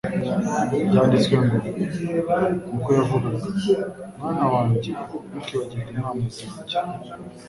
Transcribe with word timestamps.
Byanditswe 0.89 1.35
ngo, 1.43 1.55
niko 2.69 2.89
yavugaga, 2.97 3.37
“Mwana 4.17 4.45
wanjye 4.53 4.91
ntukibagirwe 5.29 5.89
inama 5.91 6.19
zanjye, 6.69 7.11